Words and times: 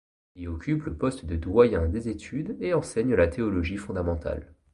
Il 0.33 0.41
y 0.41 0.47
occupe 0.47 0.85
le 0.85 0.95
poste 0.97 1.25
de 1.27 1.35
doyen 1.35 1.87
des 1.87 2.09
études 2.09 2.57
et 2.59 2.73
enseigne 2.73 3.13
la 3.13 3.27
théologie 3.27 3.77
fondamentale. 3.77 4.51